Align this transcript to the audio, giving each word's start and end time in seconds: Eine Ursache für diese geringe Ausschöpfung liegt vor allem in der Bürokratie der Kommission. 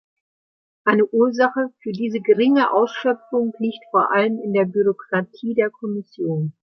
Eine 0.83 1.05
Ursache 1.05 1.69
für 1.79 1.91
diese 1.91 2.21
geringe 2.21 2.73
Ausschöpfung 2.73 3.53
liegt 3.59 3.85
vor 3.91 4.11
allem 4.11 4.39
in 4.41 4.51
der 4.51 4.65
Bürokratie 4.65 5.53
der 5.53 5.69
Kommission. 5.69 6.53